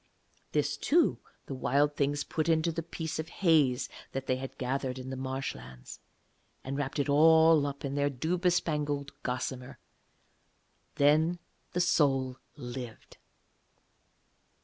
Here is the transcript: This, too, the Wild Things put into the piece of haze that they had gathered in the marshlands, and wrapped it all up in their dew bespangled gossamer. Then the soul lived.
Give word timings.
This, 0.51 0.77
too, 0.77 1.19
the 1.45 1.53
Wild 1.53 1.95
Things 1.95 2.23
put 2.23 2.49
into 2.49 2.71
the 2.71 2.81
piece 2.81 3.19
of 3.19 3.29
haze 3.29 3.87
that 4.13 4.25
they 4.25 4.37
had 4.37 4.57
gathered 4.57 4.97
in 4.97 5.11
the 5.11 5.15
marshlands, 5.15 5.99
and 6.63 6.75
wrapped 6.75 6.97
it 6.97 7.07
all 7.07 7.67
up 7.67 7.85
in 7.85 7.93
their 7.93 8.09
dew 8.09 8.39
bespangled 8.39 9.11
gossamer. 9.21 9.77
Then 10.95 11.37
the 11.73 11.81
soul 11.81 12.39
lived. 12.55 13.17